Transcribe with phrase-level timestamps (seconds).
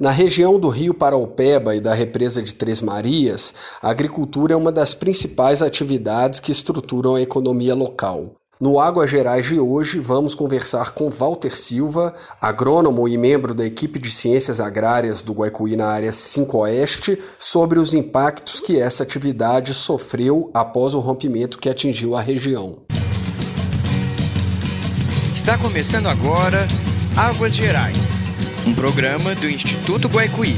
[0.00, 3.52] Na região do Rio Paraupeba e da represa de Três Marias,
[3.82, 8.32] a agricultura é uma das principais atividades que estruturam a economia local.
[8.58, 13.98] No Águas Gerais de hoje, vamos conversar com Walter Silva, agrônomo e membro da equipe
[13.98, 19.74] de ciências agrárias do Guaicuí na área 5 Oeste, sobre os impactos que essa atividade
[19.74, 22.78] sofreu após o rompimento que atingiu a região.
[25.34, 26.66] Está começando agora
[27.14, 28.19] Águas Gerais,
[28.70, 30.54] um programa do Instituto Guaicuí.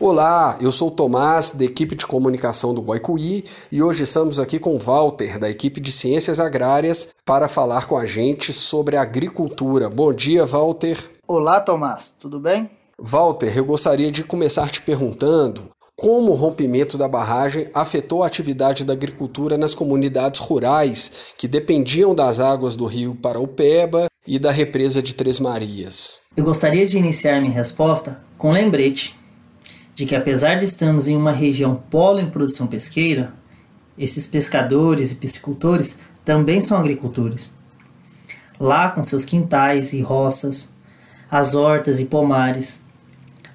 [0.00, 4.58] Olá, eu sou o Tomás, da equipe de comunicação do Guaicuí, e hoje estamos aqui
[4.58, 9.88] com Walter, da equipe de ciências agrárias, para falar com a gente sobre agricultura.
[9.88, 10.98] Bom dia, Walter.
[11.28, 12.68] Olá, Tomás, tudo bem?
[12.98, 18.84] Walter, eu gostaria de começar te perguntando como o rompimento da barragem afetou a atividade
[18.84, 25.02] da agricultura nas comunidades rurais que dependiam das águas do rio Paraupeba e da represa
[25.02, 26.20] de Três Marias.
[26.36, 29.16] Eu gostaria de iniciar minha resposta com lembrete
[29.92, 33.32] de que, apesar de estarmos em uma região polo em produção pesqueira,
[33.98, 37.52] esses pescadores e piscicultores também são agricultores.
[38.60, 40.70] Lá, com seus quintais e roças,
[41.28, 42.84] as hortas e pomares,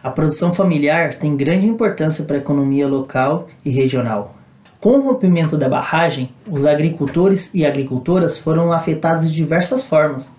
[0.03, 4.35] a produção familiar tem grande importância para a economia local e regional.
[4.79, 10.31] Com o rompimento da barragem, os agricultores e agricultoras foram afetados de diversas formas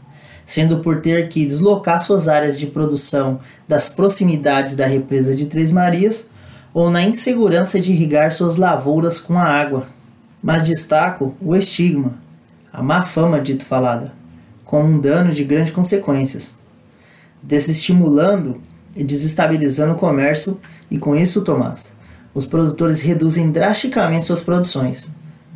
[0.46, 5.70] sendo por ter que deslocar suas áreas de produção das proximidades da represa de Três
[5.70, 6.28] Marias
[6.72, 9.86] ou na insegurança de irrigar suas lavouras com a água.
[10.42, 12.18] Mas destaco o estigma,
[12.72, 14.12] a má fama dito falada,
[14.64, 16.54] como um dano de grandes consequências,
[17.42, 18.60] desestimulando
[18.96, 21.92] e desestabilizando o comércio e com isso, Tomás,
[22.34, 25.08] os produtores reduzem drasticamente suas produções,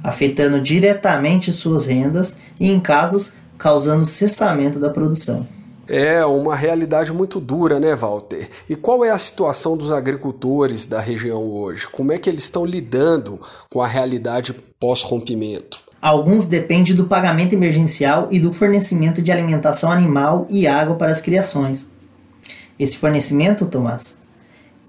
[0.03, 5.47] afetando diretamente suas rendas e, em casos, causando cessamento da produção.
[5.87, 8.49] É uma realidade muito dura, né, Walter?
[8.69, 11.87] E qual é a situação dos agricultores da região hoje?
[11.87, 15.81] Como é que eles estão lidando com a realidade pós-rompimento?
[16.01, 21.21] Alguns dependem do pagamento emergencial e do fornecimento de alimentação animal e água para as
[21.21, 21.89] criações.
[22.79, 24.17] Esse fornecimento, Tomás,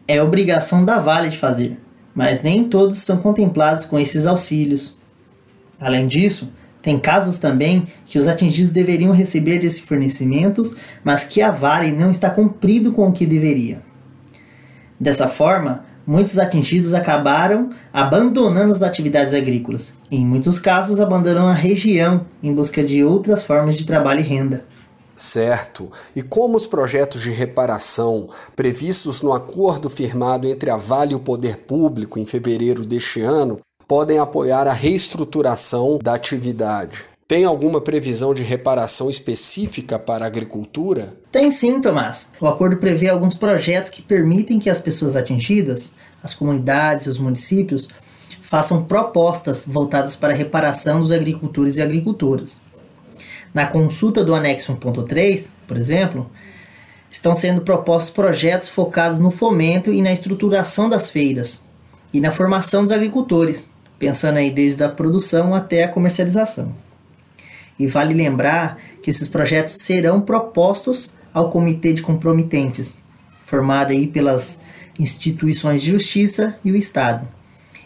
[0.08, 1.78] é obrigação da Vale de fazer,
[2.14, 4.98] mas nem todos são contemplados com esses auxílios.
[5.80, 6.52] Além disso,
[6.82, 12.12] tem casos também que os atingidos deveriam receber esses fornecimentos, mas que a Vale não
[12.12, 13.82] está cumprido com o que deveria.
[15.00, 19.94] Dessa forma, muitos atingidos acabaram abandonando as atividades agrícolas.
[20.10, 24.24] E, em muitos casos, abandonam a região em busca de outras formas de trabalho e
[24.24, 24.66] renda.
[25.20, 25.92] Certo.
[26.16, 31.20] E como os projetos de reparação previstos no acordo firmado entre a Vale e o
[31.20, 37.04] Poder Público em fevereiro deste ano podem apoiar a reestruturação da atividade.
[37.28, 41.18] Tem alguma previsão de reparação específica para a agricultura?
[41.30, 42.30] Tem sim, Tomás.
[42.40, 45.92] O acordo prevê alguns projetos que permitem que as pessoas atingidas,
[46.24, 47.90] as comunidades e os municípios,
[48.42, 52.62] façam propostas voltadas para a reparação dos agricultores e agricultoras.
[53.54, 56.30] Na consulta do anexo 1.3, por exemplo,
[57.12, 61.66] estão sendo propostos projetos focados no fomento e na estruturação das feiras
[62.14, 66.76] e na formação dos agricultores, pensando aí desde a produção até a comercialização.
[67.78, 72.98] E vale lembrar que esses projetos serão propostos ao Comitê de Comprometentes,
[73.46, 74.60] formado aí pelas
[75.00, 77.28] instituições de justiça e o Estado,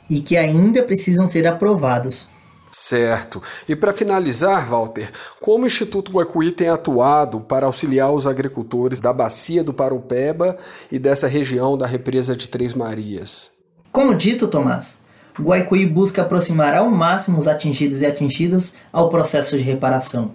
[0.09, 2.30] e que ainda precisam ser aprovados.
[2.76, 3.42] Certo.
[3.70, 9.14] E para finalizar, Walter, como o Instituto Guacuí tem atuado para auxiliar os agricultores da
[9.14, 10.58] bacia do Parupeba
[10.92, 13.52] e dessa região da represa de Três Marias?
[13.92, 14.98] Como dito, Tomás,
[15.40, 20.32] Guaicuí busca aproximar ao máximo os atingidos e atingidas ao processo de reparação,